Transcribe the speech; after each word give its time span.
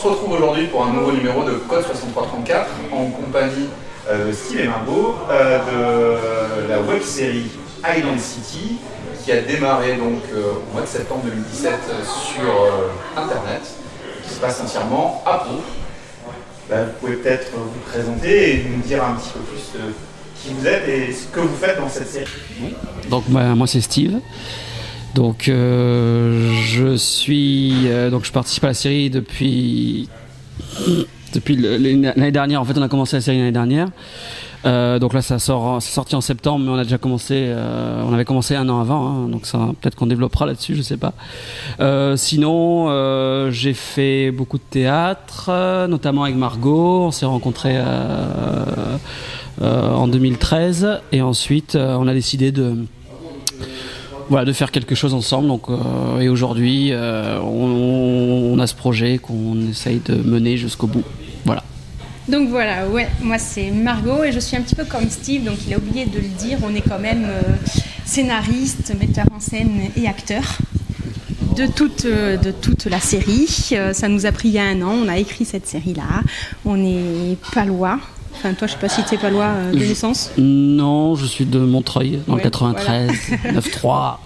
on 0.00 0.02
se 0.02 0.08
retrouve 0.08 0.32
aujourd'hui 0.32 0.66
pour 0.68 0.86
un 0.86 0.92
nouveau 0.94 1.12
numéro 1.12 1.44
de 1.44 1.52
Code 1.68 1.84
6334 1.84 2.70
en 2.90 3.06
compagnie 3.10 3.68
euh, 4.08 4.28
de 4.28 4.32
Steve 4.32 4.60
et 4.60 4.68
Margot 4.68 5.14
euh, 5.30 6.16
de 6.62 6.68
la 6.68 6.80
web 6.80 7.02
série 7.02 7.50
Island 7.84 8.18
City 8.18 8.78
qui 9.22 9.30
a 9.32 9.42
démarré 9.42 9.96
donc 9.96 10.22
euh, 10.32 10.52
au 10.52 10.72
mois 10.72 10.82
de 10.82 10.86
septembre 10.86 11.22
2017 11.24 11.72
sur 12.32 12.48
internet, 13.14 13.60
qui 14.24 14.30
se 14.30 14.40
passe 14.40 14.62
entièrement 14.62 15.22
à 15.26 15.38
Pau. 15.38 15.60
Bah, 16.70 16.84
vous 16.84 16.92
pouvez 17.00 17.16
peut-être 17.16 17.50
vous 17.54 17.80
présenter 17.90 18.54
et 18.54 18.64
nous 18.70 18.82
dire 18.82 19.04
un 19.04 19.16
petit 19.16 19.30
peu 19.34 19.40
plus 19.40 19.78
qui 20.42 20.54
vous 20.54 20.66
êtes 20.66 20.88
et 20.88 21.12
ce 21.12 21.26
que 21.26 21.40
vous 21.40 21.56
faites 21.56 21.78
dans 21.78 21.90
cette 21.90 22.08
série. 22.08 22.26
Donc 23.10 23.24
bah, 23.28 23.54
moi 23.54 23.66
c'est 23.66 23.82
Steve. 23.82 24.18
Donc 25.14 25.48
euh, 25.48 26.52
je 26.62 26.96
suis 26.96 27.88
euh, 27.88 28.10
donc 28.10 28.24
je 28.24 28.32
participe 28.32 28.64
à 28.64 28.68
la 28.68 28.74
série 28.74 29.10
depuis 29.10 30.08
depuis 31.34 31.56
l'année 31.56 32.32
dernière. 32.32 32.60
En 32.60 32.64
fait, 32.64 32.76
on 32.76 32.82
a 32.82 32.88
commencé 32.88 33.16
la 33.16 33.20
série 33.20 33.38
l'année 33.38 33.52
dernière. 33.52 33.88
Euh, 34.66 34.98
donc 34.98 35.14
là, 35.14 35.22
ça 35.22 35.38
sort, 35.38 35.80
c'est 35.80 35.92
sorti 35.92 36.14
en 36.14 36.20
septembre, 36.20 36.64
mais 36.64 36.70
on 36.70 36.76
a 36.76 36.82
déjà 36.82 36.98
commencé. 36.98 37.52
on 38.04 38.12
avait 38.12 38.24
commencé 38.24 38.56
un 38.56 38.68
an 38.68 38.80
avant, 38.80 39.06
hein, 39.06 39.28
donc 39.28 39.46
ça, 39.46 39.70
peut-être 39.80 39.94
qu'on 39.94 40.06
développera 40.06 40.44
là-dessus, 40.46 40.74
je 40.74 40.82
sais 40.82 40.98
pas. 40.98 41.14
sinon, 42.16 43.50
j'ai 43.50 43.74
fait 43.74 44.30
beaucoup 44.32 44.58
de 44.58 44.64
théâtre, 44.68 45.86
notamment 45.88 46.24
avec 46.24 46.36
Margot. 46.36 47.04
On 47.04 47.10
s'est 47.10 47.26
rencontrés 47.26 47.78
en 49.60 50.08
2013, 50.08 51.00
et 51.12 51.22
ensuite, 51.22 51.76
on 51.76 52.08
a 52.08 52.12
décidé 52.12 52.50
de 52.52 52.84
voilà, 54.30 54.44
de 54.44 54.52
faire 54.52 54.70
quelque 54.70 54.94
chose 54.94 55.12
ensemble. 55.12 55.48
Donc, 55.48 55.68
euh, 55.68 56.20
et 56.20 56.28
aujourd'hui, 56.28 56.92
euh, 56.92 57.40
on, 57.40 58.58
a 58.58 58.66
ce 58.66 58.74
projet 58.74 59.18
qu'on 59.18 59.68
essaye 59.68 60.00
de 60.04 60.14
mener 60.14 60.56
jusqu'au 60.56 60.86
bout. 60.86 61.02
Voilà. 61.44 61.64
Donc 62.28 62.48
voilà, 62.48 62.86
ouais, 62.86 63.08
moi 63.22 63.38
c'est 63.38 63.70
Margot 63.72 64.22
et 64.22 64.30
je 64.30 64.38
suis 64.38 64.56
un 64.56 64.60
petit 64.60 64.76
peu 64.76 64.84
comme 64.84 65.08
Steve, 65.10 65.44
donc 65.44 65.56
il 65.66 65.74
a 65.74 65.78
oublié 65.78 66.04
de 66.04 66.18
le 66.18 66.28
dire, 66.38 66.58
on 66.62 66.74
est 66.74 66.82
quand 66.82 67.00
même 67.00 67.24
euh, 67.24 67.40
scénariste, 68.04 68.94
metteur 69.00 69.24
en 69.34 69.40
scène 69.40 69.80
et 69.96 70.06
acteur 70.06 70.58
de 71.56 71.66
toute, 71.66 72.06
de 72.06 72.50
toute 72.52 72.84
la 72.84 73.00
série. 73.00 73.48
Ça 73.92 74.08
nous 74.08 74.26
a 74.26 74.32
pris 74.32 74.50
il 74.50 74.54
y 74.54 74.58
a 74.58 74.64
un 74.64 74.80
an, 74.82 74.94
on 75.04 75.08
a 75.08 75.18
écrit 75.18 75.44
cette 75.44 75.66
série-là. 75.66 76.22
On 76.64 76.76
est 76.84 77.36
palois, 77.52 77.98
Enfin, 78.42 78.54
toi, 78.54 78.66
je 78.66 78.72
sais 78.72 78.78
pas 78.78 78.88
si 78.88 79.04
tu 79.04 79.16
es 79.16 79.18
pas 79.18 79.28
loin 79.28 79.70
de 79.70 79.78
naissance. 79.78 80.32
Non, 80.38 81.14
je 81.14 81.26
suis 81.26 81.44
de 81.44 81.58
Montreuil, 81.58 82.20
dans 82.26 82.36
le 82.36 82.40
93, 82.40 83.10
9-3. 83.52 84.16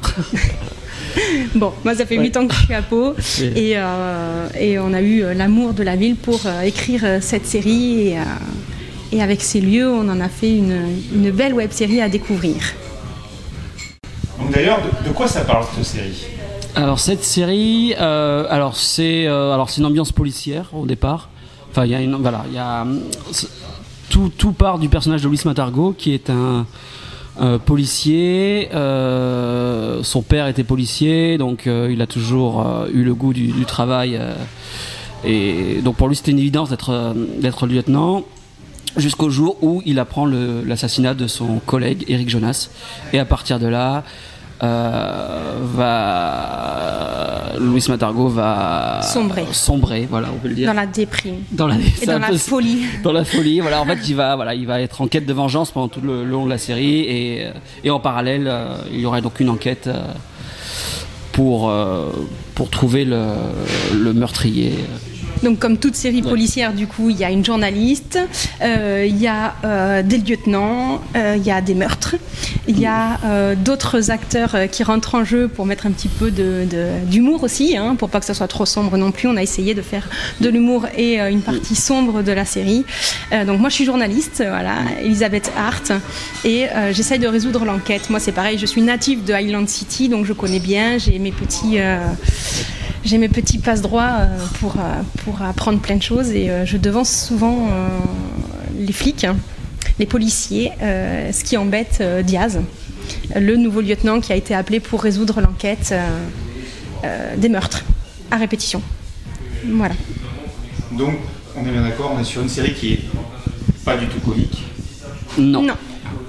bon, 1.57 1.73
moi, 1.85 1.97
ça 1.97 2.07
fait 2.07 2.17
8 2.17 2.37
ans 2.37 2.47
que 2.47 2.55
je 2.55 2.65
suis 2.65 2.75
à 2.75 2.83
Pau 2.83 3.15
et, 3.41 3.73
euh, 3.77 4.49
et 4.57 4.79
on 4.79 4.93
a 4.93 5.01
eu 5.01 5.25
euh, 5.25 5.35
l'amour 5.35 5.75
de 5.75 5.83
la 5.83 5.97
ville 5.97 6.15
pour 6.15 6.41
euh, 6.47 6.63
écrire 6.63 7.03
cette 7.21 7.45
série 7.45 8.09
et, 8.09 8.19
et, 9.11 9.21
avec 9.21 9.43
ces 9.43 9.61
lieux, 9.61 9.91
on 9.91 10.09
en 10.09 10.21
a 10.21 10.29
fait 10.29 10.57
une, 10.57 10.81
une 11.13 11.33
belle 11.33 11.55
web 11.55 11.73
série 11.73 12.01
à 12.01 12.09
découvrir. 12.09 12.57
Donc 14.39 14.53
d'ailleurs, 14.53 14.79
de, 15.05 15.11
quoi 15.11 15.27
ça 15.27 15.41
parle 15.41 15.65
cette 15.75 15.85
série? 15.85 16.27
Alors 16.77 17.01
cette 17.01 17.25
série, 17.25 17.95
alors 17.95 18.77
c'est 18.77 19.27
alors 19.27 19.71
c'est 19.71 19.81
une 19.81 19.87
ambiance 19.87 20.13
policière 20.13 20.71
au 20.73 20.87
départ. 20.87 21.31
Enfin, 21.71 21.85
il 21.85 21.93
y 21.93 21.95
a 21.95 22.01
une 22.01 22.15
voilà, 22.17 22.45
il 22.49 22.55
y 22.55 22.59
a 22.59 22.85
tout, 24.09 24.53
part 24.53 24.79
du 24.79 24.89
personnage 24.89 25.23
de 25.23 25.29
Luis 25.29 25.41
Matargo, 25.45 25.95
qui 25.97 26.13
est 26.13 26.31
un, 26.31 26.67
policier. 27.67 28.69
Euh, 28.75 30.03
son 30.03 30.23
père 30.23 30.47
était 30.47 30.63
policier, 30.63 31.37
donc 31.37 31.67
euh, 31.67 31.91
il 31.91 32.01
a 32.01 32.07
toujours 32.07 32.65
euh, 32.65 32.87
eu 32.93 33.03
le 33.03 33.13
goût 33.13 33.33
du, 33.33 33.65
travail. 33.65 34.21
et 35.25 35.81
donc 35.83 35.97
pour 35.97 36.09
lui, 36.09 36.15
c'était 36.15 36.31
une 36.31 36.39
évidence 36.39 36.71
d'être 36.71 37.67
lieutenant. 37.67 38.25
Jusqu'au 38.97 39.29
jour 39.29 39.57
où 39.61 39.83
il 39.85 39.99
apprend 39.99 40.25
l'assassinat 40.25 41.15
de 41.15 41.27
son 41.27 41.59
collègue 41.67 42.05
Eric 42.07 42.29
Jonas. 42.29 42.71
Et 43.13 43.19
à 43.19 43.25
partir 43.25 43.59
de 43.59 43.67
là, 43.67 44.05
va 45.75 46.65
Louis 47.59 47.85
Matargo 47.89 48.29
va 48.29 49.01
sombrer. 49.03 49.47
sombrer, 49.53 50.07
voilà, 50.11 50.29
on 50.35 50.39
peut 50.39 50.49
le 50.49 50.55
dire. 50.55 50.67
Dans 50.67 50.75
la 50.75 50.87
déprime. 50.87 51.37
Dans 51.53 51.67
la, 51.67 51.77
et 51.77 52.07
dans 52.07 52.19
la 52.19 52.33
folie. 52.39 52.85
Dans 53.03 53.13
la 53.13 53.25
folie, 53.25 53.61
voilà. 53.61 53.81
En 53.81 53.85
fait, 53.85 53.99
il 54.09 54.15
va, 54.15 54.37
voilà, 54.37 54.55
il 54.55 54.67
va 54.67 54.81
être 54.81 55.01
en 55.01 55.07
quête 55.07 55.27
de 55.27 55.33
vengeance 55.33 55.71
pendant 55.71 55.89
tout 55.89 56.01
le, 56.01 56.25
long 56.25 56.45
de 56.45 56.51
la 56.51 56.59
série 56.59 57.01
et, 57.01 57.47
et 57.83 57.91
en 57.91 58.01
parallèle, 58.01 58.47
euh, 58.47 58.77
il 58.93 59.01
y 59.01 59.07
aurait 59.07 59.23
donc 59.23 59.41
une 59.41 59.51
enquête 59.51 59.87
euh, 59.87 60.03
pour 61.33 61.73
pour 62.55 62.71
trouver 62.71 63.05
le, 63.05 63.25
le 63.93 64.13
meurtrier. 64.13 64.75
Donc 65.45 65.59
comme 65.59 65.77
toute 65.77 65.95
série 65.95 66.23
policière, 66.23 66.73
du 66.73 66.87
coup, 66.87 67.11
il 67.11 67.19
y 67.19 67.25
a 67.25 67.31
une 67.31 67.45
journaliste, 67.45 68.19
euh, 68.63 69.05
il 69.07 69.19
y 69.19 69.27
a 69.27 69.55
euh, 69.63 70.03
des 70.03 70.17
lieutenants, 70.17 71.03
euh, 71.17 71.35
il 71.37 71.45
y 71.45 71.51
a 71.51 71.61
des 71.61 71.75
meurtres, 71.75 72.17
il 72.67 72.81
y 72.81 72.87
a 72.87 73.21
d'autres 73.57 74.11
acteurs 74.11 74.57
qui 74.71 74.83
rentrent 74.83 75.17
en 75.17 75.25
jeu 75.25 75.49
pour 75.49 75.67
mettre 75.67 75.87
un 75.87 75.91
petit 75.91 76.09
peu 76.09 76.31
d'humour 76.31 77.41
de, 77.41 77.45
aussi, 77.45 77.77
hein, 77.77 77.95
pour 77.95 78.09
pas 78.09 78.21
que 78.21 78.27
ça 78.27 78.33
soit 78.33 78.49
trop 78.49 78.65
sombre 78.65 78.97
non 78.97 79.13
plus. 79.13 79.29
On 79.29 79.37
a 79.37 79.43
essayé 79.43 79.75
de 79.75 79.83
faire 79.83 80.09
de 80.41 80.49
l'humour 80.49 80.87
et 80.97 81.19
une 81.19 81.43
partie 81.43 81.75
sombre 81.75 82.23
de 82.23 82.33
la 82.33 82.47
série. 82.47 82.87
donc 83.47 83.61
moi, 83.61 83.69
je 83.69 83.75
suis 83.75 83.85
journaliste, 83.85 84.37
voilà, 84.37 84.77
Elisabeth 85.03 85.53
Hart, 85.59 85.93
et 86.47 86.69
j'essaye 86.93 87.19
de 87.19 87.29
résoudre 87.29 87.67
l'enquête. 87.67 88.09
Moi, 88.09 88.19
c'est 88.19 88.33
pareil, 88.33 88.57
je 88.59 88.67
suis 88.67 88.81
native 88.81 89.25
de 89.25 89.35
Highland 89.35 89.69
City, 89.69 90.09
donc 90.09 90.25
je 90.25 90.33
connais 90.33 90.61
bien, 90.61 90.97
j'ai 90.97 91.19
mes 91.19 91.33
petits 91.33 91.79
j'ai 93.05 93.19
mes 93.19 93.29
petits 93.29 93.59
passe 93.59 93.83
droits 93.83 94.17
euh, 94.21 94.39
pour, 94.61 94.77
euh, 94.79 95.03
pour 95.25 95.43
apprendre 95.43 95.79
plein 95.81 95.97
de 95.97 96.03
choses 96.03 96.31
et 96.31 96.51
euh, 96.51 96.65
je 96.65 96.77
devance 96.77 97.27
souvent 97.27 97.69
les 98.79 98.93
flics, 98.93 99.25
hein, 99.25 99.37
les 99.99 100.07
policiers, 100.07 100.73
ce 100.81 101.45
qui 101.45 101.57
embête 101.57 102.03
Diaz, 102.25 102.61
le 103.37 103.57
nouveau 103.57 103.81
lieutenant 103.81 104.21
qui 104.21 104.33
a 104.33 104.37
été 104.37 104.55
appelé 104.55 104.81
pour 104.81 105.03
résoudre 105.03 105.41
l'enquête 105.41 105.95
des 107.37 107.49
meurtres 107.49 107.85
à 108.31 108.37
répétition. 108.37 108.83
Voilà. 109.67 109.95
Donc, 110.93 111.15
on 111.57 111.67
est 111.67 111.71
bien 111.71 111.83
d'accord, 111.83 112.13
on 112.17 112.21
est 112.21 112.25
sur 112.25 112.43
une 112.43 112.49
série 112.49 112.75
qui 112.75 112.95
est 112.95 113.01
pas 113.85 113.97
du 113.97 114.07
tout 114.07 114.19
comique. 114.21 114.65
Non. 115.39 115.67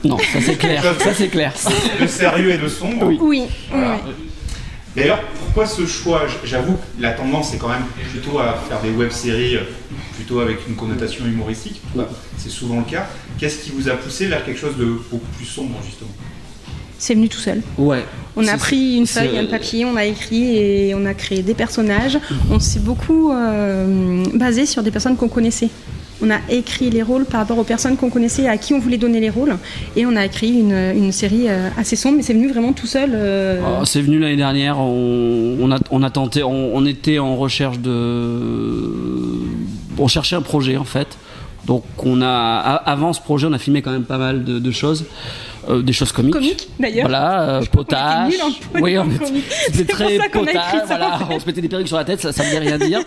Non. 0.04 0.18
ça 0.18 0.40
c'est 0.40 0.56
clair. 0.56 0.84
ça 1.00 1.14
c'est 1.16 1.30
clair. 1.30 1.54
Le 2.00 2.08
sérieux 2.08 2.52
et 2.52 2.58
le 2.58 2.70
sombre. 2.70 3.08
Oui. 3.08 3.18
oui. 3.22 3.44
D'ailleurs, 4.96 5.22
pourquoi 5.40 5.66
ce 5.66 5.86
choix 5.86 6.26
J'avoue 6.44 6.74
que 6.74 7.02
la 7.02 7.12
tendance 7.12 7.54
est 7.54 7.58
quand 7.58 7.68
même 7.68 7.84
plutôt 8.12 8.40
à 8.40 8.54
faire 8.54 8.82
des 8.82 8.92
web-séries 8.92 9.58
euh, 9.58 9.62
plutôt 10.16 10.40
avec 10.40 10.60
une 10.68 10.76
connotation 10.76 11.26
humoristique. 11.26 11.82
C'est 12.38 12.50
souvent 12.50 12.78
le 12.78 12.86
cas. 12.86 13.08
Qu'est-ce 13.38 13.64
qui 13.64 13.72
vous 13.72 13.90
a 13.90 13.94
poussé 13.94 14.28
vers 14.28 14.46
quelque 14.46 14.60
chose 14.60 14.78
de 14.78 14.86
beaucoup 14.86 15.28
plus 15.38 15.46
sombre, 15.46 15.76
justement? 15.86 16.12
C'est 16.98 17.14
venu 17.14 17.28
tout 17.28 17.40
seul. 17.40 17.62
Ouais. 17.78 18.06
On 18.38 18.48
a 18.48 18.58
pris 18.58 18.96
une 18.96 19.06
feuille, 19.08 19.38
un 19.38 19.46
papier, 19.46 19.86
on 19.86 19.96
a 19.98 20.06
écrit 20.06 20.58
et 20.58 20.96
on 20.96 21.06
a 21.06 21.14
créé 21.14 21.42
des 21.42 21.54
personnages. 21.54 22.18
On 22.50 22.60
s'est 22.60 22.80
beaucoup 22.80 23.32
euh, 23.32 24.24
basé 24.34 24.66
sur 24.66 24.82
des 24.82 24.92
personnes 24.92 25.18
qu'on 25.18 25.30
connaissait 25.30 25.70
on 26.22 26.30
a 26.30 26.40
écrit 26.50 26.90
les 26.90 27.04
rôles 27.04 27.26
par 27.26 27.42
rapport 27.42 27.58
aux 27.58 27.64
personnes 27.64 27.98
qu'on 27.98 28.10
connaissait, 28.10 28.48
à 28.48 28.58
qui 28.58 28.74
on 28.74 28.80
voulait 28.80 28.98
donner 28.98 29.20
les 29.20 29.30
rôles, 29.30 29.58
et 29.96 30.06
on 30.06 30.16
a 30.16 30.26
écrit 30.26 30.60
une, 30.60 31.12
série 31.12 31.48
euh, 31.48 31.70
assez 31.78 31.96
sombre, 31.96 32.18
mais 32.18 32.24
c'est 32.24 32.34
venu 32.34 32.50
vraiment 32.50 32.74
tout 32.74 32.88
seul. 32.88 33.12
Euh. 33.14 33.62
Ah, 33.66 33.82
c'est 33.86 34.02
venu 34.02 34.20
l'année 34.20 34.36
dernière, 34.36 34.80
on, 34.80 35.72
était 36.86 37.20
en 37.20 37.36
recherche 37.36 37.80
de... 37.80 38.92
On 39.98 40.08
cherchait 40.08 40.36
un 40.36 40.42
projet 40.42 40.78
en 40.78 40.84
fait. 40.84 41.18
Donc 41.66 41.84
on 42.04 42.22
a, 42.22 42.82
avant 42.86 43.14
ce 43.14 43.22
projet, 43.22 43.48
on 43.50 43.54
a 43.54 43.58
filmé 43.58 43.82
quand 43.82 43.92
même 43.92 44.04
pas 44.04 44.18
mal 44.18 44.44
de 44.44 44.72
choses. 44.72 45.06
Euh, 45.68 45.82
des 45.82 45.94
choses 45.94 46.12
comiques. 46.12 46.34
Comiques, 46.34 46.68
d'ailleurs. 46.80 47.08
Voilà, 47.08 47.42
euh, 47.42 47.62
potage. 47.72 48.34
oui, 48.76 48.98
on 48.98 49.10
était 49.10 49.86
très 49.86 50.18
potage. 50.30 50.84
Voilà, 50.86 51.20
on 51.30 51.40
se 51.40 51.46
mettait 51.46 51.62
des 51.62 51.70
perruques 51.70 51.88
sur 51.88 51.98
la 51.98 52.06
tête, 52.06 52.22
ça, 52.22 52.44
ne 52.44 52.50
voulait 52.50 52.60
rien 52.60 52.78
dire. 52.78 53.00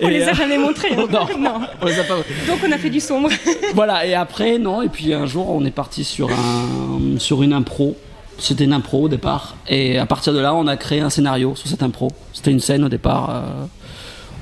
on 0.00 0.08
les 0.08 0.22
a 0.22 0.30
euh, 0.30 0.34
jamais 0.34 0.56
montrés. 0.56 0.96
non, 0.96 1.06
non, 1.38 1.60
on 1.80 1.86
les 1.86 1.98
a 1.98 2.04
pas. 2.04 2.16
Donc 2.46 2.60
on 2.66 2.72
a 2.72 2.78
fait 2.78 2.90
du 2.90 3.00
sombre. 3.00 3.28
voilà, 3.74 4.06
et 4.06 4.14
après 4.14 4.58
non, 4.58 4.80
et 4.80 4.88
puis 4.88 5.12
un 5.12 5.26
jour 5.26 5.50
on 5.50 5.64
est 5.64 5.70
parti 5.70 6.04
sur 6.04 6.30
un 6.30 7.18
sur 7.18 7.42
une 7.42 7.52
impro. 7.52 7.96
C'était 8.38 8.64
une 8.64 8.72
impro 8.72 9.02
au 9.02 9.08
départ, 9.08 9.56
et 9.68 9.98
à 9.98 10.06
partir 10.06 10.32
de 10.32 10.38
là, 10.38 10.54
on 10.54 10.66
a 10.66 10.78
créé 10.78 11.00
un 11.00 11.10
scénario 11.10 11.54
sur 11.56 11.68
cette 11.68 11.82
impro. 11.82 12.08
C'était 12.32 12.50
une 12.50 12.60
scène 12.60 12.82
au 12.84 12.88
départ. 12.88 13.44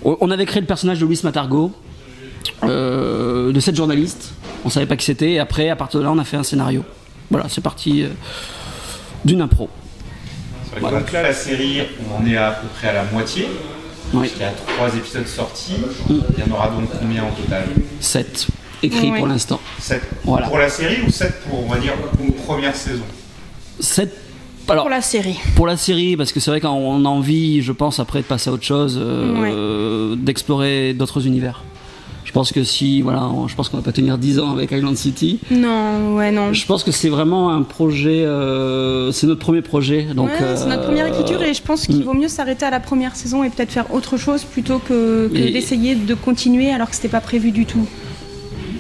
On 0.05 0.31
avait 0.31 0.47
créé 0.47 0.61
le 0.61 0.69
personnage 0.69 1.01
de 1.01 1.05
Louis 1.05 1.19
Matargo, 1.25 1.73
de 2.63 3.59
cette 3.59 3.75
journaliste. 3.75 4.35
On 4.65 4.71
savait 4.71 4.87
pas 4.87 4.97
qui 4.97 5.05
c'était. 5.05 5.33
Et 5.33 5.39
après, 5.41 5.69
à 5.69 5.75
partir 5.75 5.99
de 5.99 6.05
là, 6.05 6.13
on 6.13 6.19
a 6.19 6.25
fait 6.25 6.37
un 6.37 6.45
scénario. 6.45 6.85
Voilà, 7.31 7.47
c'est 7.49 7.61
parti 7.61 8.03
euh, 8.03 8.09
d'une 9.25 9.41
impro. 9.41 9.69
Donc 10.81 11.13
là, 11.13 11.23
la 11.23 11.33
série, 11.33 11.83
on 12.19 12.27
est 12.27 12.37
à 12.37 12.51
peu 12.53 12.69
près 12.69 12.89
à 12.89 12.93
la 12.93 13.05
moitié. 13.05 13.49
Il 14.15 14.21
y 14.21 14.45
a 14.45 14.53
trois 14.67 14.95
épisodes 14.95 15.27
sortis. 15.27 15.75
Mm. 16.09 16.15
Il 16.37 16.45
y 16.45 16.51
en 16.51 16.55
aura 16.55 16.69
donc 16.69 16.89
combien 16.99 17.25
en 17.25 17.31
total 17.31 17.65
Sept 18.01 18.47
écrits 18.83 19.13
pour 19.13 19.27
l'instant. 19.27 19.61
Sept 19.79 20.03
pour 20.23 20.59
la 20.59 20.69
série 20.69 21.03
ou 21.07 21.11
sept 21.11 21.41
pour, 21.43 21.65
on 21.65 21.69
va 21.69 21.79
dire, 21.79 21.95
une 22.21 22.33
première 22.33 22.75
saison 22.75 23.03
Sept 23.81 24.15
Alors, 24.69 24.85
Pour 24.85 24.91
la 24.91 25.03
série. 25.03 25.39
pour 25.57 25.67
la 25.67 25.77
série, 25.77 26.17
parce 26.17 26.33
que 26.33 26.41
c'est 26.41 26.51
vrai 26.51 26.61
qu'on 26.61 27.05
a 27.05 27.09
envie, 27.09 27.63
je 27.63 27.73
pense, 27.73 28.01
après 28.01 28.21
de 28.21 28.25
passer 28.25 28.51
à 28.51 28.53
autre 28.53 28.65
chose, 28.65 28.99
euh, 29.01 30.15
d'explorer 30.17 30.95
d'autres 30.95 31.27
univers. 31.27 31.63
Je 32.29 32.33
pense 32.35 32.53
que 32.53 32.63
si, 32.63 33.01
voilà, 33.01 33.25
on- 33.25 33.49
je 33.49 33.57
pense 33.57 33.71
qu'on 33.71 33.79
va 33.79 33.83
pas 33.83 33.91
tenir 33.93 34.19
10 34.19 34.39
ans 34.39 34.53
avec 34.53 34.71
Island 34.71 34.95
City. 34.99 35.39
Non, 35.51 36.15
ouais, 36.15 36.31
non. 36.31 36.53
Je 36.53 36.67
pense 36.67 36.85
que 36.85 36.91
c'est 36.93 37.09
vraiment 37.09 37.51
un 37.51 37.63
projet, 37.63 38.23
euh, 38.27 39.11
c'est 39.13 39.27
notre 39.27 39.41
premier 39.41 39.63
projet. 39.63 40.03
Donc, 40.15 40.29
Ouais, 40.29 40.35
c'est 40.55 40.67
notre 40.67 40.83
euh, 40.83 40.87
première 40.89 41.07
écriture 41.07 41.43
et 41.43 41.55
je 41.55 41.63
pense 41.63 41.87
qu'il 41.87 42.01
mm. 42.01 42.03
vaut 42.03 42.13
mieux 42.13 42.29
s'arrêter 42.29 42.67
à 42.67 42.71
la 42.71 42.81
première 42.81 43.17
saison 43.17 43.45
et 43.45 43.49
peut-être 43.49 43.73
faire 43.73 43.95
autre 43.95 44.19
chose 44.19 44.45
plutôt 44.45 44.79
que, 44.79 45.29
d'essayer 45.33 45.95
de 45.95 46.13
continuer 46.13 46.71
alors 46.71 46.91
que 46.91 46.97
c'était 46.97 47.09
pas 47.09 47.23
prévu 47.23 47.51
du 47.51 47.65
tout. 47.65 47.87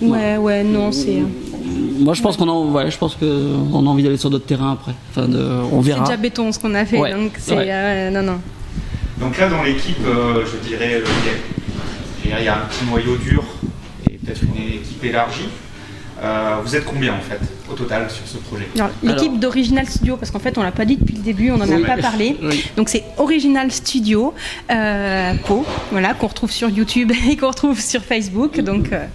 Ouais, 0.03 0.37
ouais, 0.37 0.62
non, 0.62 0.93
c'est 0.93 1.23
Moi, 2.00 2.12
je 2.12 2.21
pense 2.21 2.37
qu'on 2.37 2.50
a, 2.50 2.71
ouais, 2.85 2.91
je 2.91 2.99
pense 2.99 3.15
que 3.15 3.25
on 3.73 3.87
a 3.87 3.89
envie 3.89 4.03
d'aller 4.03 4.19
sur 4.19 4.29
d'autres 4.29 4.45
terrains 4.47 4.73
après. 4.73 4.93
Enfin, 5.11 5.27
de, 5.27 5.43
on 5.73 5.81
c'est 5.83 5.89
verra. 5.89 6.05
déjà 6.05 6.19
béton 6.19 6.53
ce 6.53 6.59
qu'on 6.59 6.75
a 6.75 6.85
fait, 6.85 6.99
Ouais, 6.99 7.15
donc 7.15 7.33
c'est 7.39 7.56
ouais. 7.56 7.67
euh, 7.71 8.11
non, 8.11 8.23
non. 8.23 8.39
Donc 9.23 9.39
là, 9.39 9.49
dans 9.49 9.62
l'équipe, 9.62 9.97
euh, 10.06 10.45
je 10.45 10.69
dirais, 10.69 10.97
euh, 10.97 11.05
il 11.25 11.27
y 11.27 11.31
a- 11.31 11.58
il 12.39 12.45
y 12.45 12.49
a 12.49 12.57
un 12.57 12.67
petit 12.67 12.85
noyau 12.87 13.17
dur 13.17 13.45
et 14.11 14.15
peut-être 14.19 14.43
une 14.43 14.57
équipe 14.75 15.03
élargie. 15.05 15.49
Euh, 16.21 16.57
vous 16.65 16.75
êtes 16.75 16.85
combien 16.85 17.15
en 17.15 17.21
fait 17.21 17.39
au 17.71 17.75
total 17.75 18.11
sur 18.11 18.27
ce 18.27 18.39
projet? 18.39 18.67
L'équipe 19.05 19.39
d'Original 19.39 19.87
Studio, 19.87 20.17
parce 20.17 20.33
qu'en 20.33 20.41
fait 20.41 20.59
on 20.59 20.63
l'a 20.65 20.73
pas 20.73 20.85
dit 20.85 20.97
depuis 20.97 21.15
le 21.15 21.23
début, 21.23 21.53
on 21.53 21.59
n'en 21.59 21.71
a 21.71 21.77
Oui. 21.77 21.85
pas 21.85 21.97
parlé. 21.97 22.37
Oui. 22.43 22.65
Donc 22.77 22.89
c'est 22.89 23.05
Original 23.19 23.71
Studio 23.71 24.35
euh, 24.71 25.35
Pau, 25.47 25.65
voilà, 25.93 26.15
qu'on 26.15 26.27
retrouve 26.27 26.51
sur 26.51 26.69
YouTube 26.71 27.13
et 27.31 27.37
qu'on 27.37 27.49
retrouve 27.49 27.81
sur 27.81 28.03
Facebook. 28.03 28.59
Donc 28.61 28.93
euh, 28.93 29.07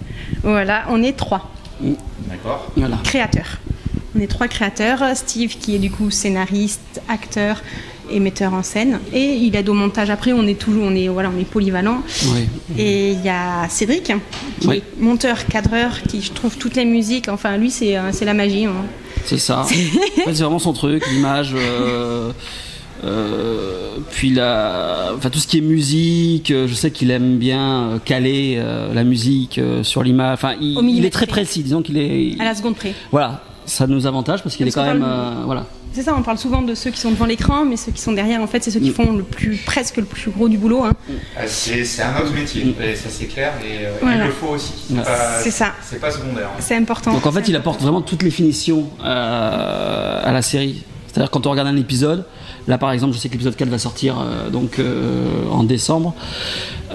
voilà, 0.44 0.86
on 0.90 1.04
est 1.04 1.18
trois 1.18 1.52
D'accord 2.30 2.72
Voilà. 2.78 2.98
créateurs. 3.04 3.58
On 4.16 4.20
est 4.22 4.28
trois 4.28 4.48
créateurs. 4.48 5.04
Steve 5.16 5.58
qui 5.58 5.76
est 5.76 5.80
du 5.80 5.92
coup 5.92 6.10
scénariste, 6.10 7.02
acteur 7.10 7.62
et 8.12 8.20
metteur 8.20 8.54
en 8.54 8.64
scène. 8.64 9.00
Et 9.14 9.34
il 9.36 9.56
aide 9.56 9.70
au 9.70 9.74
montage 9.74 10.10
après, 10.10 10.34
on 10.34 10.46
est 10.48 10.60
toujours, 10.60 10.84
on 10.86 10.96
est, 10.96 11.08
voilà, 11.08 11.32
on 11.36 11.40
est 11.40 11.46
polyvalent. 11.46 12.02
Oui. 12.34 12.48
Et 12.78 13.12
il 13.12 13.22
y 13.24 13.30
a 13.30 13.68
Cédric, 13.70 14.12
qui 14.60 14.68
Oui. 14.68 14.78
est 14.78 15.02
monteur, 15.02 15.46
cadreur, 15.48 16.02
qui 16.04 16.22
je 16.22 16.32
trouve 16.32 16.58
toutes 16.58 16.76
les 16.76 16.86
musiques. 16.86 17.30
Enfin, 17.30 17.58
lui, 17.58 17.72
c'est 17.72 17.98
euh, 17.98 18.12
c'est 18.12 18.26
la 18.26 18.34
magie. 18.34 18.66
hein. 18.66 18.74
C'est 19.26 19.38
ça. 19.38 19.60
en 19.62 19.64
fait, 19.66 19.84
c'est 20.26 20.44
vraiment 20.44 20.60
son 20.60 20.74
truc, 20.74 21.04
l'image. 21.12 21.54
euh, 21.56 22.32
euh, 23.04 23.98
puis 24.12 24.30
la, 24.30 25.12
enfin 25.18 25.30
tout 25.30 25.40
ce 25.40 25.48
qui 25.48 25.58
est 25.58 25.62
musique, 25.62 26.52
euh, 26.52 26.68
je 26.68 26.74
sais 26.74 26.90
qu'il 26.92 27.12
aime 27.12 27.38
bien 27.38 27.84
euh, 27.84 28.00
caler 28.04 28.62
la 28.94 29.04
musique 29.04 29.60
sur 29.84 30.04
l'image. 30.04 30.34
Enfin, 30.36 30.54
il, 30.62 31.06
est 31.06 31.10
très 31.10 31.28
précis. 31.28 31.64
Disons 31.64 31.82
qu'il 31.82 31.98
est. 31.98 32.40
À 32.40 32.46
la 32.46 32.56
seconde 32.56 32.76
près. 32.76 32.94
Voilà, 33.12 33.42
ça 33.66 33.88
nous 33.88 34.06
avantage 34.08 34.42
parce 34.44 34.56
qu'il 34.56 34.68
est 34.68 34.72
quand 34.72 34.86
même. 34.86 35.06
voilà. 35.46 35.66
C'est 35.94 36.02
ça, 36.02 36.16
on 36.18 36.24
parle 36.24 36.38
souvent 36.40 36.62
de 36.64 36.74
ceux 36.76 36.90
qui 36.90 37.00
sont 37.00 37.12
devant 37.12 37.26
l'écran, 37.26 37.66
mais 37.66 37.78
ceux 37.78 37.92
qui 37.92 38.02
sont 38.02 38.14
derrière, 38.14 38.42
en 38.42 38.48
fait, 38.48 38.64
c'est 38.64 38.72
ceux 38.72 38.80
qui 38.80 38.90
Mm. 38.90 38.94
font 38.94 39.14
le 39.14 39.24
plus, 39.24 39.58
presque 39.58 39.98
le 39.98 40.06
plus 40.06 40.32
gros 40.32 40.50
du 40.50 40.58
boulot. 40.58 40.84
hein. 40.84 40.94
Euh, 41.38 41.44
C'est 41.48 42.02
un 42.02 42.20
autre 42.20 42.34
métier, 42.34 42.76
et 42.84 42.96
ça 42.96 43.10
c'est 43.10 43.26
clair, 43.28 43.54
et 43.64 43.86
euh, 43.86 43.92
Voilà. 44.02 44.24
il 44.24 44.28
le 44.28 44.32
faut 44.32 44.48
aussi. 44.48 44.74
C'est 45.42 45.52
ça. 45.52 45.74
C'est 45.84 46.00
pas 46.02 46.10
secondaire. 46.12 46.48
hein. 46.52 46.60
C'est 46.60 46.76
important. 46.76 47.14
Donc 47.14 47.26
en 47.26 47.32
fait, 47.32 47.48
il 47.48 47.56
apporte 47.56 47.82
vraiment 47.82 48.02
toutes 48.02 48.24
les 48.24 48.32
finitions 48.32 48.90
euh, 49.04 50.22
à 50.24 50.32
la 50.32 50.42
série. 50.42 50.84
C'est-à-dire 51.08 51.30
quand 51.30 51.46
on 51.46 51.52
regarde 51.52 51.68
un 51.68 51.78
épisode, 51.78 52.26
là 52.68 52.80
par 52.80 52.92
exemple, 52.92 53.14
je 53.14 53.20
sais 53.20 53.28
que 53.30 53.34
l'épisode 53.34 53.56
4 53.56 53.70
va 53.70 53.78
sortir 53.78 54.20
euh, 54.20 54.50
donc 54.50 54.80
euh, 54.80 55.48
en 55.52 55.64
décembre. 55.64 56.16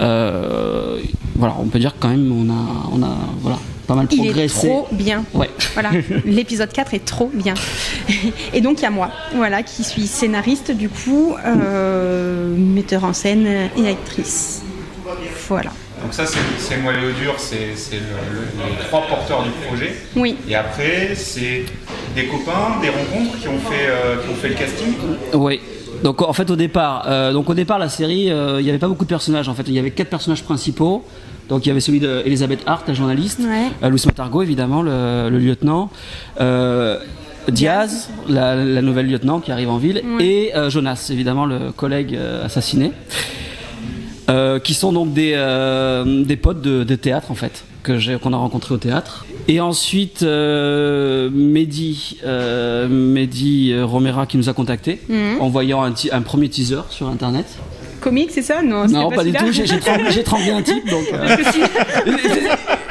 Euh, 0.01 0.99
voilà, 1.35 1.55
on 1.59 1.65
peut 1.67 1.79
dire 1.79 1.93
que 1.93 1.99
quand 2.01 2.09
même 2.09 2.29
on 2.31 2.49
a, 2.51 2.89
on 2.91 3.01
a 3.01 3.15
voilà, 3.41 3.57
pas 3.89 3.95
mal 3.95 4.07
Il 4.11 4.39
est 4.39 4.47
trop 4.47 4.87
bien. 4.91 5.25
Ouais. 5.33 5.49
Voilà, 5.73 5.89
l'épisode 6.25 6.71
4 6.71 6.93
est 6.93 7.03
trop 7.05 7.29
bien. 7.33 7.55
Et 8.53 8.61
donc 8.61 8.79
il 8.79 8.83
y 8.83 8.85
a 8.85 8.89
moi, 8.91 9.09
voilà, 9.35 9.63
qui 9.63 9.83
suis 9.83 10.05
scénariste 10.07 10.71
du 10.71 10.89
coup, 10.89 11.35
euh, 11.45 12.55
metteur 12.55 13.03
en 13.03 13.13
scène 13.13 13.47
et 13.77 13.87
actrice. 13.89 14.61
Voilà. 15.47 15.71
Donc 16.03 16.13
ça 16.13 16.25
c'est 16.25 16.75
le 16.77 16.81
noyau 16.83 17.11
dur, 17.21 17.33
c'est 17.37 17.75
c'est 17.75 17.95
le- 17.95 18.35
le- 18.61 18.69
les 18.79 18.85
trois 18.87 19.05
porteurs 19.07 19.43
du 19.43 19.49
projet. 19.67 19.93
Oui. 20.15 20.37
Et 20.47 20.55
après, 20.55 21.13
c'est 21.15 21.65
des 22.15 22.25
copains, 22.25 22.79
des 22.81 22.89
rencontres 22.89 23.37
qui 23.41 23.47
ont 23.47 23.59
fait, 23.59 23.87
euh, 23.89 24.17
qui 24.23 24.29
ont 24.31 24.35
fait 24.35 24.49
le 24.49 24.55
casting. 24.55 24.93
Oui. 25.33 25.59
Donc 26.03 26.21
en 26.21 26.33
fait 26.33 26.49
au 26.49 26.55
départ, 26.55 27.03
euh, 27.07 27.33
donc 27.33 27.49
au 27.49 27.53
départ 27.53 27.77
la 27.79 27.89
série, 27.89 28.31
euh, 28.31 28.59
il 28.61 28.63
n'y 28.63 28.69
avait 28.69 28.79
pas 28.79 28.87
beaucoup 28.87 29.03
de 29.03 29.09
personnages. 29.09 29.49
En 29.49 29.53
fait, 29.53 29.63
il 29.67 29.73
y 29.73 29.79
avait 29.79 29.91
quatre 29.91 30.09
personnages 30.09 30.43
principaux. 30.43 31.03
Donc 31.49 31.65
il 31.65 31.69
y 31.69 31.71
avait 31.71 31.79
celui 31.81 31.99
d'Elisabeth 31.99 32.59
Hart, 32.67 32.87
la 32.87 32.93
journaliste, 32.93 33.39
Ouais. 33.39 33.67
euh, 33.83 33.89
Louis 33.89 34.01
Matargo 34.05 34.43
évidemment, 34.43 34.81
le, 34.83 35.29
le 35.31 35.39
lieutenant, 35.39 35.89
euh, 36.39 36.99
Diaz, 37.49 38.09
la, 38.27 38.55
la 38.55 38.81
nouvelle 38.83 39.07
lieutenant 39.09 39.39
qui 39.39 39.51
arrive 39.51 39.69
en 39.71 39.77
ville, 39.79 40.03
Ouais. 40.17 40.23
et 40.25 40.55
euh, 40.55 40.69
Jonas 40.69 41.07
évidemment 41.11 41.47
le 41.47 41.71
collègue 41.71 42.15
euh, 42.15 42.45
assassiné, 42.45 42.91
euh, 44.29 44.59
qui 44.59 44.75
sont 44.75 44.93
donc 44.93 45.11
des, 45.13 45.33
euh, 45.35 46.23
des 46.23 46.35
potes 46.35 46.61
de, 46.61 46.83
de 46.83 46.95
théâtre 46.95 47.31
en 47.31 47.35
fait 47.35 47.63
que 47.89 47.97
j'ai 47.97 48.17
qu'on 48.19 48.33
a 48.33 48.37
rencontré 48.37 48.75
au 48.75 48.77
théâtre. 48.77 49.25
Et 49.47 49.59
ensuite 49.59 50.21
euh, 50.21 51.29
Mehdi, 51.33 52.17
euh, 52.23 52.87
Mehdi 52.87 53.71
euh, 53.73 53.83
Romera 53.83 54.27
qui 54.27 54.37
nous 54.37 54.47
a 54.47 54.53
contactés 54.53 55.01
Mhm. 55.09 55.41
en 55.41 55.49
voyant 55.49 55.83
un, 55.83 56.21
premier 56.21 56.49
teaser 56.49 56.81
sur 56.91 57.07
internet. 57.09 57.47
Comique, 57.99 58.29
c'est 58.31 58.43
ça? 58.43 58.61
Non, 58.61 58.85
Non, 58.87 59.09
pas, 59.09 59.23
du 59.23 59.33
tout. 59.33 59.51
J'ai 59.51 60.23
tremblé, 60.23 60.51
un 60.51 60.61
type, 60.61 60.87
donc. 60.89 61.05
euh, 61.13 61.35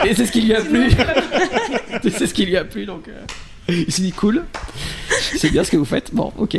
et 0.05 0.15
c'est 0.15 0.27
ce 0.27 0.33
qui 0.33 0.41
lui 0.43 0.55
a 0.55 0.61
plu. 0.61 0.91
c'est 2.03 2.27
ce 2.27 2.35
qui 2.35 2.45
lui 2.45 2.57
a 2.57 2.65
plu, 2.65 2.85
donc. 2.85 3.05
euh, 3.09 3.75
il 3.87 3.93
s'est 3.93 4.03
dit 4.03 4.13
cool. 4.13 4.45
C'est 5.37 5.51
bien 5.51 5.65
ce 5.65 5.71
que 5.71 5.77
vous 5.77 5.85
faites. 5.85 6.15
Bon, 6.15 6.33
ok. 6.39 6.57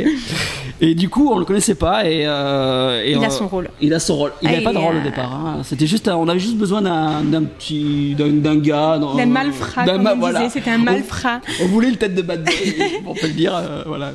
Et 0.80 0.94
du 0.94 1.08
coup, 1.08 1.30
on 1.32 1.38
le 1.38 1.44
connaissait 1.44 1.74
pas 1.74 2.06
et. 2.08 2.22
euh, 2.26 3.02
et 3.04 3.12
Il 3.12 3.24
a 3.24 3.28
on- 3.28 3.30
son 3.30 3.48
rôle. 3.48 3.68
Il 3.80 3.92
a 3.94 4.00
son 4.00 4.16
rôle. 4.16 4.32
Il 4.42 4.48
Ah, 4.48 4.52
n'avait 4.52 4.64
pas 4.64 4.72
de 4.72 4.78
rôle 4.78 4.96
au 4.96 5.00
départ. 5.02 5.32
hein. 5.34 5.58
C'était 5.64 5.86
juste, 5.86 6.08
on 6.08 6.28
avait 6.28 6.38
juste 6.38 6.56
besoin 6.56 6.82
d'un 6.82 7.42
petit, 7.44 8.14
d'un 8.16 8.56
gars. 8.56 8.98
d'un- 8.98 9.26
malfrat, 9.26 9.84
d'un 9.84 9.98
ma- 9.98 10.14
voilà. 10.14 10.48
c'était 10.48 10.70
un 10.70 10.78
malfrat. 10.78 11.40
On, 11.62 11.66
voulait 11.66 11.90
le 11.90 11.96
tête 11.96 12.14
de 12.14 12.22
bad 12.22 12.44
boy. 12.44 12.54
on 13.06 13.14
peut 13.14 13.26
le 13.26 13.32
dire. 13.32 13.54
euh, 13.54 13.82
voilà. 13.86 14.12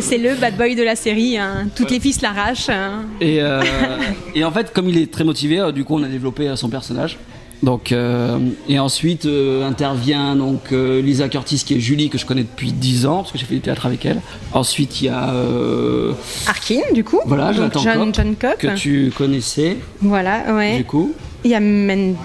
C'est 0.00 0.18
le 0.18 0.34
bad 0.34 0.56
boy 0.56 0.74
de 0.74 0.82
la 0.82 0.96
série. 0.96 1.36
hein. 1.38 1.66
Toutes 1.74 1.90
les 1.90 2.00
filles 2.00 2.12
se 2.12 2.22
l'arrachent. 2.22 2.68
hein. 2.68 3.02
Et, 3.20 3.40
euh, 3.40 3.62
et 4.34 4.44
en 4.44 4.50
fait, 4.52 4.72
comme 4.72 4.88
il 4.88 4.98
est 4.98 5.10
très 5.12 5.24
motivé, 5.24 5.72
du 5.72 5.84
coup, 5.84 5.96
on 5.98 6.02
a 6.02 6.08
développé 6.08 6.52
son 6.56 6.68
personnage. 6.68 7.18
Donc, 7.62 7.90
euh, 7.90 8.38
et 8.68 8.78
ensuite 8.78 9.24
euh, 9.26 9.66
intervient 9.66 10.36
donc 10.36 10.72
euh, 10.72 11.00
Lisa 11.00 11.28
Curtis 11.28 11.62
qui 11.64 11.74
est 11.74 11.80
Julie 11.80 12.10
que 12.10 12.18
je 12.18 12.26
connais 12.26 12.42
depuis 12.42 12.72
10 12.72 13.06
ans 13.06 13.16
parce 13.18 13.32
que 13.32 13.38
j'ai 13.38 13.46
fait 13.46 13.54
du 13.54 13.60
théâtre 13.60 13.86
avec 13.86 14.04
elle. 14.04 14.20
Ensuite 14.52 15.00
il 15.00 15.06
y 15.06 15.08
a 15.08 15.32
Arkin, 16.46 16.80
du 16.92 17.02
coup. 17.02 17.20
voilà 17.24 17.52
Jonathan 17.52 17.80
John, 17.80 17.94
Cobb, 17.94 18.14
John 18.14 18.36
Cobb. 18.36 18.56
que 18.58 18.76
tu 18.76 19.12
connaissais 19.16 19.78
Voilà, 20.00 20.54
ouais. 20.54 20.76
du 20.76 20.84
coup. 20.84 21.12
Il 21.44 21.50
y 21.50 21.54
a 21.54 21.60
Mendes. 21.60 22.16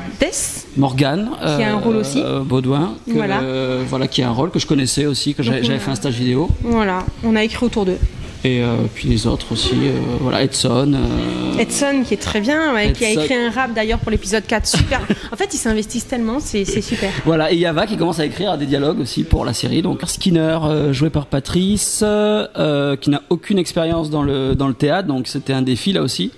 Morgane 0.78 1.30
Qui 1.40 1.64
a 1.64 1.74
un 1.74 1.78
rôle 1.78 1.98
aussi. 1.98 2.24
Baudouin 2.46 2.96
que, 3.06 3.12
Voilà. 3.14 3.42
voilà 3.88 4.08
qui 4.08 4.24
a 4.24 4.30
un 4.30 4.32
rôle 4.32 4.50
que 4.52 4.60
je 4.60 4.66
connaissais 4.66 5.06
aussi 5.06 5.34
que 5.34 5.44
j'avais 5.44 5.62
fait 5.80 5.92
un 5.92 5.96
stage 5.96 6.16
vidéo 6.16 6.50
Voilà, 6.62 7.06
on 7.24 7.36
a 7.36 7.44
écrit 7.44 7.66
autour 7.66 7.86
d'eux. 7.86 8.00
Et 8.44 8.64
euh, 8.64 8.76
puis 8.94 9.08
les 9.08 9.28
autres 9.28 9.52
aussi 9.52 9.76
euh, 9.76 10.00
voilà 10.20 10.42
Edson 10.44 10.94
euh, 10.94 11.52
Edson, 11.62 12.04
qui 12.06 12.16
est 12.16 12.22
très 12.22 12.42
bien, 12.42 12.74
ouais, 12.74 12.92
qui 12.92 13.06
a 13.06 13.12
écrit 13.12 13.36
un 13.36 13.52
rap 13.52 13.74
d'ailleurs 13.74 14.00
pour 14.00 14.10
l'épisode 14.10 14.46
4. 14.46 14.66
Super. 14.66 15.02
en 15.32 15.36
fait, 15.36 15.54
ils 15.54 15.58
s'investissent 15.58 16.08
tellement, 16.08 16.40
c'est 16.40 16.66
c'est 16.66 16.82
super. 16.82 17.12
Voilà, 17.26 17.52
et 17.52 17.56
Yava 17.56 17.86
qui 17.86 17.98
commence 17.98 18.20
à 18.20 18.26
écrire 18.26 18.58
des 18.58 18.66
dialogues 18.66 19.00
aussi 19.00 19.24
pour 19.24 19.46
la 19.46 19.54
série. 19.54 19.82
Donc 19.82 20.02
Skinner, 20.06 20.58
euh, 20.64 20.94
joué 20.94 21.10
par 21.10 21.28
Patrice, 21.28 22.02
euh, 22.04 22.96
qui 22.96 23.10
n'a 23.10 23.22
aucune 23.30 23.60
expérience 23.60 24.10
dans 24.10 24.24
le, 24.24 24.56
dans 24.56 24.68
le 24.68 24.74
théâtre, 24.74 25.08
donc 25.08 25.28
c'était 25.28 25.54
un 25.54 25.62
défi 25.62 25.94
là 25.94 26.02
aussi. 26.02 26.32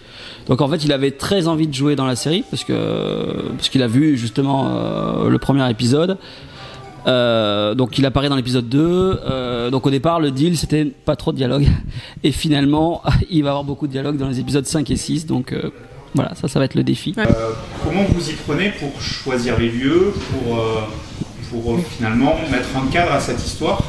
Donc 0.47 0.61
en 0.61 0.67
fait, 0.67 0.83
il 0.83 0.91
avait 0.91 1.11
très 1.11 1.47
envie 1.47 1.67
de 1.67 1.73
jouer 1.73 1.95
dans 1.95 2.05
la 2.05 2.15
série, 2.15 2.43
parce 2.49 2.63
que 2.63 3.53
parce 3.55 3.69
qu'il 3.69 3.81
a 3.81 3.87
vu 3.87 4.17
justement 4.17 4.67
euh, 4.67 5.29
le 5.29 5.37
premier 5.37 5.69
épisode. 5.69 6.17
Euh, 7.05 7.75
donc 7.75 7.97
il 7.97 8.05
apparaît 8.05 8.29
dans 8.29 8.35
l'épisode 8.35 8.69
2. 8.69 8.79
Euh, 9.25 9.69
donc 9.69 9.85
au 9.85 9.89
départ, 9.89 10.19
le 10.19 10.31
deal, 10.31 10.57
c'était 10.57 10.85
pas 10.85 11.15
trop 11.15 11.31
de 11.31 11.37
dialogue. 11.37 11.67
Et 12.23 12.31
finalement, 12.31 13.01
il 13.29 13.43
va 13.43 13.47
y 13.47 13.49
avoir 13.49 13.63
beaucoup 13.63 13.87
de 13.87 13.91
dialogue 13.91 14.17
dans 14.17 14.27
les 14.27 14.39
épisodes 14.39 14.65
5 14.65 14.89
et 14.91 14.95
6. 14.95 15.25
Donc 15.25 15.51
euh, 15.51 15.71
voilà, 16.15 16.35
ça, 16.35 16.47
ça 16.47 16.59
va 16.59 16.65
être 16.65 16.75
le 16.75 16.83
défi. 16.83 17.13
Euh, 17.17 17.25
comment 17.83 18.03
vous 18.03 18.29
y 18.29 18.33
prenez 18.33 18.69
pour 18.71 19.01
choisir 19.01 19.57
les 19.59 19.69
lieux, 19.69 20.13
pour, 20.31 20.59
euh, 20.59 20.81
pour 21.49 21.73
euh, 21.73 21.79
finalement 21.97 22.35
mettre 22.51 22.69
un 22.77 22.87
cadre 22.91 23.13
à 23.13 23.19
cette 23.19 23.43
histoire 23.45 23.81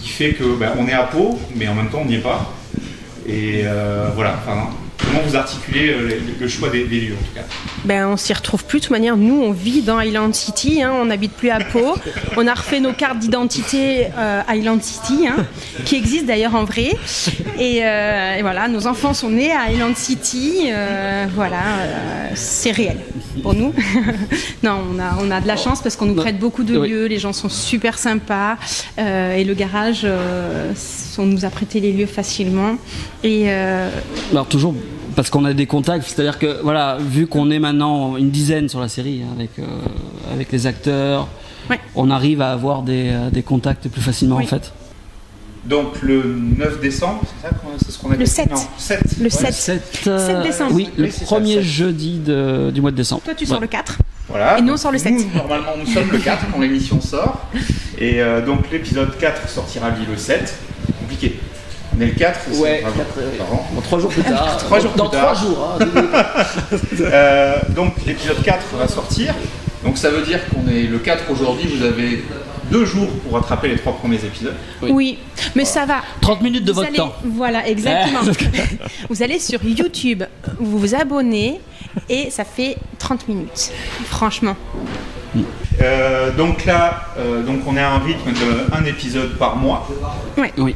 qui 0.00 0.08
fait 0.08 0.32
que 0.32 0.56
ben, 0.58 0.72
on 0.78 0.86
est 0.86 0.92
à 0.92 1.04
Pau, 1.04 1.38
mais 1.54 1.68
en 1.68 1.74
même 1.74 1.88
temps 1.88 2.00
on 2.02 2.06
n'y 2.06 2.16
est 2.16 2.20
pas? 2.20 2.52
Et 3.26 3.62
euh, 3.64 4.08
voilà, 4.14 4.36
enfin, 4.42 4.68
comment 4.98 5.20
vous 5.26 5.34
articulez 5.36 5.88
le, 5.88 6.18
le 6.40 6.48
choix 6.48 6.68
des, 6.70 6.84
des 6.84 7.00
lieux 7.00 7.14
en 7.14 7.24
tout 7.24 7.34
cas? 7.34 7.46
Ben 7.86 8.08
on 8.08 8.16
s'y 8.16 8.32
retrouve 8.32 8.64
plus. 8.64 8.78
De 8.80 8.84
toute 8.84 8.90
manière, 8.90 9.16
nous, 9.16 9.40
on 9.42 9.52
vit 9.52 9.80
dans 9.82 10.00
Island 10.00 10.34
City, 10.34 10.82
hein, 10.82 10.92
on 11.00 11.06
n'habite 11.06 11.32
plus 11.32 11.50
à 11.50 11.58
Pau. 11.60 11.94
On 12.36 12.46
a 12.46 12.52
refait 12.54 12.80
nos 12.80 12.92
cartes 12.92 13.18
d'identité 13.18 14.08
euh, 14.18 14.42
Island 14.50 14.82
City, 14.82 15.26
hein, 15.26 15.46
qui 15.86 15.96
existent 15.96 16.26
d'ailleurs 16.26 16.54
en 16.54 16.64
vrai. 16.64 16.90
Et, 17.58 17.80
euh, 17.82 18.36
et 18.36 18.42
voilà, 18.42 18.68
nos 18.68 18.86
enfants 18.86 19.14
sont 19.14 19.30
nés 19.30 19.52
à 19.52 19.70
Island 19.72 19.96
City. 19.96 20.68
euh, 20.70 21.26
voilà, 21.34 21.56
euh, 21.80 22.28
c'est 22.34 22.72
réel 22.72 22.98
pour 23.42 23.54
nous. 23.54 23.72
non, 24.62 24.78
on 24.94 24.98
a, 24.98 25.16
on 25.20 25.30
a 25.30 25.40
de 25.40 25.46
la 25.46 25.56
chance 25.56 25.80
parce 25.80 25.96
qu'on 25.96 26.06
nous 26.06 26.14
prête 26.14 26.38
beaucoup 26.38 26.64
de 26.64 26.76
Oui. 26.76 26.88
lieux, 26.90 27.06
les 27.06 27.18
gens 27.18 27.32
sont 27.32 27.48
super 27.48 27.98
sympas. 27.98 28.56
euh, 28.98 29.34
et 29.36 29.44
le 29.44 29.54
garage, 29.54 30.00
euh, 30.04 30.72
on 31.18 31.24
nous 31.26 31.44
a 31.44 31.50
prêté 31.50 31.80
les 31.80 31.92
lieux 31.92 32.06
facilement. 32.06 32.76
Et 33.24 33.44
euh, 33.46 33.88
Alors 34.32 34.46
toujours 34.46 34.74
parce 35.16 35.30
qu'on 35.30 35.44
a 35.44 35.52
des 35.54 35.66
contacts, 35.66 36.04
c'est-à-dire 36.06 36.38
que 36.38 36.60
voilà, 36.62 36.98
vu 37.00 37.26
qu'on 37.26 37.50
est 37.50 37.58
maintenant 37.58 38.16
une 38.16 38.30
dizaine 38.30 38.68
sur 38.68 38.80
la 38.80 38.88
série 38.88 39.22
hein, 39.24 39.32
avec 39.36 39.50
euh, 39.58 39.64
avec 40.32 40.52
les 40.52 40.66
acteurs, 40.66 41.26
Ouais. 41.68 41.80
on 41.96 42.10
arrive 42.10 42.42
à 42.42 42.52
avoir 42.52 42.82
des, 42.82 43.08
euh, 43.10 43.28
des 43.30 43.42
contacts 43.42 43.88
plus 43.88 44.00
facilement 44.00 44.36
Oui. 44.36 44.44
en 44.44 44.46
fait. 44.46 44.72
Donc 45.64 46.00
le 46.00 46.22
9 46.56 46.80
décembre, 46.80 47.22
c'est 47.24 47.48
ça 47.48 47.52
qu'on- 47.52 47.76
c'est 47.84 47.90
ce 47.90 47.98
qu'on 47.98 48.10
a 48.12 48.16
Le 48.16 48.18
dit 48.24 48.30
7. 48.30 48.48
Non, 48.52 48.56
7. 48.78 49.00
Le 49.18 49.24
Ouais, 49.24 49.30
7. 49.30 49.52
7, 49.52 49.82
7 50.04 50.42
décembre. 50.44 50.72
Oui, 50.74 50.88
le 50.96 51.04
Oui, 51.06 51.10
c'est 51.10 51.20
ça, 51.24 51.26
premier 51.26 51.56
le 51.56 51.62
7. 51.62 51.70
jeudi 51.70 52.18
de- 52.20 52.70
du 52.72 52.80
mois 52.80 52.92
de 52.92 52.96
décembre. 52.96 53.22
toi, 53.24 53.34
tu 53.34 53.42
Ouais. 53.44 53.50
sors 53.50 53.60
le 53.60 53.66
4. 53.66 53.98
Voilà. 54.28 54.58
Et 54.58 54.62
nous, 54.62 54.74
on 54.74 54.76
sort 54.76 54.92
le 54.92 54.98
7. 54.98 55.12
Nous, 55.14 55.24
normalement, 55.34 55.72
nous 55.76 55.90
sommes 55.92 56.08
le 56.12 56.18
4 56.18 56.44
quand 56.52 56.60
l'émission 56.60 57.00
sort. 57.00 57.40
Et 57.98 58.20
euh, 58.22 58.44
donc 58.46 58.70
l'épisode 58.70 59.16
4 59.18 59.48
sortira 59.48 59.90
lui 59.90 60.06
le 60.08 60.16
7. 60.16 60.54
Est 62.00 62.04
le 62.06 62.12
4 62.12 62.40
c'est 62.52 62.58
Ouais, 62.60 62.80
bravo. 62.82 62.96
4, 62.98 63.08
euh, 63.18 63.30
Pardon. 63.38 63.58
Bon, 63.72 63.80
trois 63.80 63.98
jours 63.98 64.10
plus 64.10 64.22
tard. 64.34 64.56
Trois 64.58 64.80
jours 64.80 64.92
dans 64.96 65.08
plus 65.08 65.18
tard. 65.18 65.32
trois 65.32 65.46
jours. 65.46 65.78
hein. 65.80 65.84
Euh, 67.00 67.56
donc 67.70 67.94
l'épisode 68.06 68.42
4 68.42 68.58
va 68.78 68.88
sortir. 68.88 69.34
Donc 69.84 69.96
ça 69.98 70.10
veut 70.10 70.22
dire 70.22 70.40
qu'on 70.48 70.68
est 70.70 70.82
le 70.84 70.98
4 70.98 71.30
aujourd'hui. 71.30 71.68
Vous 71.76 71.84
avez 71.84 72.24
deux 72.70 72.84
jours 72.84 73.08
pour 73.22 73.34
rattraper 73.34 73.68
les 73.68 73.76
trois 73.76 73.92
premiers 73.96 74.16
épisodes. 74.24 74.54
Oui. 74.82 74.90
Oui. 74.92 75.18
mais 75.54 75.64
ça 75.64 75.86
va. 75.86 75.96
30 76.20 76.42
minutes 76.42 76.64
de 76.64 76.72
Vous 76.72 76.76
votre 76.76 76.88
allez- 76.88 76.98
temps. 76.98 77.12
Voilà, 77.24 77.66
exactement. 77.68 78.20
vous 79.08 79.22
allez 79.22 79.38
sur 79.38 79.62
YouTube, 79.64 80.24
vous 80.58 80.78
vous 80.78 80.94
abonnez 80.94 81.60
et 82.08 82.30
ça 82.30 82.44
fait 82.44 82.76
30 82.98 83.28
minutes. 83.28 83.70
Franchement. 84.06 84.56
Euh, 85.82 86.30
donc 86.32 86.64
là, 86.64 87.02
euh, 87.18 87.42
donc 87.42 87.60
on 87.66 87.76
est 87.76 87.80
à 87.80 87.92
un 87.92 87.98
rythme 87.98 88.32
de 88.32 88.74
un 88.74 88.84
épisode 88.86 89.36
par 89.38 89.56
mois. 89.56 89.86
Oui. 90.58 90.74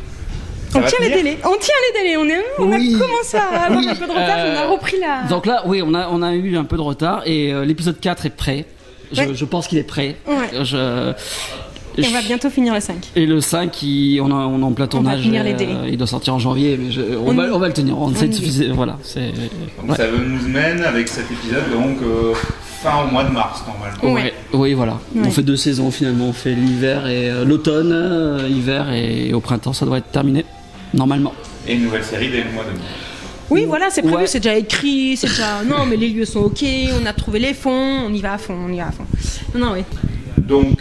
On 0.75 0.81
tient 0.83 0.99
les 1.01 1.11
délais. 1.11 1.39
On 1.45 1.57
tient 1.59 1.75
les 1.95 2.01
délais. 2.03 2.17
On, 2.17 2.27
est, 2.29 2.45
on 2.59 2.71
Oui. 2.73 2.95
a 2.95 2.99
commencé 2.99 3.37
à 3.37 3.43
avoir 3.65 3.79
Oui, 3.79 3.89
un 3.89 3.95
peu 3.95 4.07
de 4.07 4.11
retard. 4.11 4.39
euh, 4.39 4.55
on 4.55 4.59
a 4.59 4.71
repris 4.73 4.97
la. 5.01 5.29
Donc 5.29 5.47
là, 5.47 5.63
oui, 5.67 5.83
on 5.85 5.95
a, 5.95 6.09
on 6.11 6.23
a 6.23 6.33
eu 6.35 6.57
un 6.57 6.65
peu 6.65 6.77
de 6.77 6.83
retard 6.83 7.23
et 7.27 7.53
euh, 7.53 7.65
l'épisode 7.65 7.99
4 8.01 8.27
est 8.27 8.31
prêt. 8.31 8.67
Je, 9.13 9.21
Ouais. 9.23 9.29
je 9.35 9.45
pense 9.45 9.67
qu'il 9.67 9.79
est 9.79 9.83
prêt. 9.83 10.17
Ouais. 10.29 10.65
Je- 10.65 11.13
Et 11.99 12.07
on 12.07 12.13
va 12.13 12.23
bientôt 12.23 12.49
finir 12.51 12.73
le 12.73 12.79
5. 12.81 13.09
Et 13.17 13.27
le 13.27 13.41
5, 13.41 13.83
il- 13.83 14.21
on, 14.21 14.31
a- 14.31 14.47
on 14.47 14.61
est 14.61 14.65
en 14.65 14.71
plein 14.73 14.87
tournage. 14.87 15.27
les 15.27 15.37
euh, 15.39 15.89
il 15.89 15.97
doit 15.99 16.07
sortir 16.07 16.35
en 16.35 16.39
janvier, 16.39 16.79
mais 16.81 16.93
je- 16.93 17.01
on, 17.17 17.31
On 17.31 17.35
va, 17.35 17.47
y- 17.49 17.51
on 17.51 17.59
va 17.59 17.67
le 17.67 17.73
tenir. 17.75 17.99
On, 17.99 18.05
on 18.07 18.15
sait 18.15 18.31
suffiser- 18.31 18.69
Voilà, 18.69 18.97
c'est. 19.03 19.33
Donc 19.81 19.91
ouais. 19.91 19.97
ça 19.97 20.05
nous 20.09 20.49
mène 20.49 20.83
avec 20.85 21.09
cet 21.09 21.29
épisode 21.31 21.65
donc 21.73 21.99
euh, 22.03 22.33
fin 22.81 23.03
au 23.03 23.11
mois 23.11 23.25
de 23.25 23.33
mars 23.33 23.65
normalement. 23.67 24.15
Ouais. 24.15 24.23
Ouais, 24.27 24.35
Oui, 24.53 24.75
voilà. 24.75 25.01
On 25.17 25.31
fait 25.31 25.43
deux 25.43 25.57
saisons 25.57 25.91
finalement. 25.91 26.27
On 26.27 26.33
fait 26.33 26.53
l'hiver 26.55 27.09
et 27.09 27.29
euh, 27.29 27.45
l'automne, 27.45 27.91
euh, 27.93 28.47
hiver 28.49 28.93
et 28.93 29.33
au 29.35 29.41
printemps, 29.41 29.73
ça 29.73 29.85
doit 29.85 29.99
être 29.99 30.13
terminé. 30.13 30.45
Normalement. 30.95 31.33
Et 31.67 31.75
une 31.75 31.85
nouvelle 31.85 32.05
série 32.05 32.31
dès 32.31 32.43
le 32.43 32.51
mois 32.53 32.65
de 32.65 32.71
mai. 32.71 32.85
Oui, 33.51 33.65
voilà, 33.67 33.91
c'est 33.91 34.03
prévu, 34.03 34.17
Ouais. 34.17 34.27
c'est 34.27 34.39
déjà 34.41 34.57
écrit, 34.57 35.17
c'est 35.17 35.27
déjà. 35.29 35.63
Non, 35.65 35.85
mais 35.85 35.97
les 35.97 36.09
lieux 36.09 36.25
sont 36.25 36.41
ok, 36.41 36.65
on 37.03 37.05
a 37.07 37.13
trouvé 37.13 37.39
les 37.41 37.53
fonds, 37.55 38.05
on 38.07 38.13
y 38.15 38.21
va 38.21 38.35
à 38.35 38.39
fond, 38.39 38.55
on 38.57 38.73
y 38.73 38.77
va 38.77 38.87
à 38.89 38.93
fond. 38.93 39.05
Non, 39.55 39.67
non, 39.67 39.73
oui. 39.73 39.83
Donc 40.39 40.81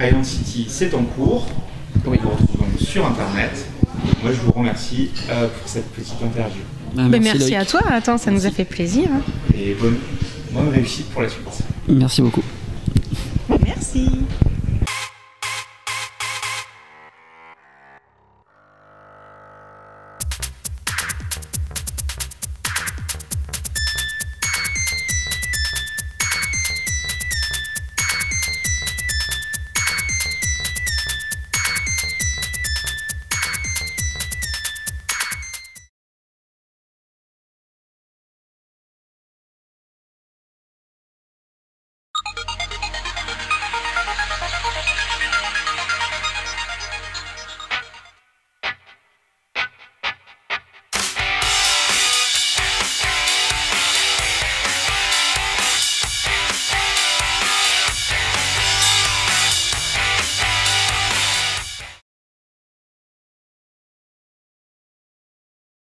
Island 0.00 0.24
City 0.24 0.66
c'est 0.68 0.94
en 0.94 1.02
cours. 1.04 1.46
Oui. 2.06 2.18
On 2.22 2.28
vous 2.28 2.30
retrouve 2.30 2.56
donc 2.58 2.80
sur 2.80 3.06
internet. 3.06 3.66
Moi 4.22 4.32
je 4.32 4.40
vous 4.40 4.52
remercie 4.52 5.10
euh, 5.30 5.48
pour 5.48 5.68
cette 5.68 5.90
petite 5.92 6.20
interview. 6.22 6.62
Ah, 6.98 7.08
Ben, 7.08 7.22
merci 7.22 7.54
à 7.54 7.64
toi, 7.66 7.82
attends, 7.90 8.16
ça 8.18 8.30
nous 8.30 8.46
a 8.46 8.50
fait 8.50 8.64
plaisir. 8.64 9.08
hein. 9.12 9.20
Et 9.54 9.74
bonne, 9.74 9.96
bonne 10.52 10.68
réussite 10.70 11.06
pour 11.10 11.20
la 11.22 11.28
suite. 11.28 11.42
Merci 11.88 12.22
beaucoup. 12.22 12.42
Merci. 13.64 14.08